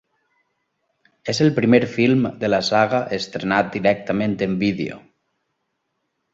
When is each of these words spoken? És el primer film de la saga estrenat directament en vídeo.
És 1.33 1.41
el 1.45 1.51
primer 1.59 1.81
film 1.97 2.25
de 2.45 2.51
la 2.55 2.61
saga 2.71 3.03
estrenat 3.19 3.71
directament 3.79 4.37
en 4.49 4.59
vídeo. 4.67 5.01